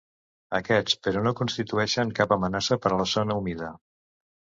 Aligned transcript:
Aquests 0.59 0.95
però 1.07 1.19
no 1.27 1.33
constitueixen 1.39 2.13
cap 2.21 2.33
amenaça 2.37 2.79
per 2.87 2.93
a 2.95 2.99
la 3.03 3.07
zona 3.13 3.37
humida. 3.43 3.69